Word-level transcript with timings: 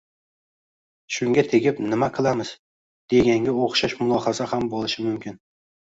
shunga 1.17 1.43
tegib 1.51 1.81
nima 1.91 2.09
qilamiz 2.17 2.53
🙃 2.55 3.15
deganga 3.15 3.57
oʻxshash 3.67 3.95
mulohaza 4.01 4.49
ham 4.55 4.69
boʻlishi 4.73 5.07
mumkin 5.11 5.39